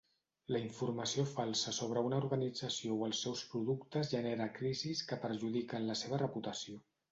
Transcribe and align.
La 0.53 0.59
informació 0.67 1.25
falsa 1.33 1.73
sobre 1.79 2.03
una 2.07 2.21
organització 2.21 2.97
o 2.97 3.05
els 3.11 3.21
seus 3.27 3.45
productes 3.53 4.11
genera 4.15 4.49
crisis 4.63 5.07
que 5.13 5.21
perjudiquen 5.29 5.89
la 5.93 6.01
seva 6.05 6.25
reputació. 6.27 6.83